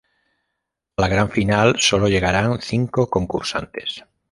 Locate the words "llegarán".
2.07-2.59